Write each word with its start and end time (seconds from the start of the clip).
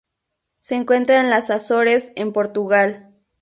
Se 0.57 0.73
encuentra 0.77 1.21
en 1.21 1.29
las 1.29 1.51
Azores 1.51 2.11
en 2.15 2.33
Portugal. 2.33 3.13